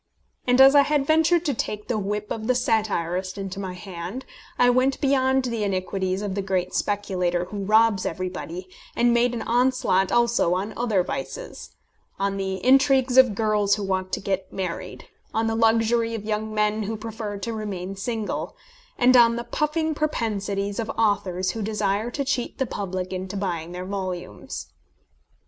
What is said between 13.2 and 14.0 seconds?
girls who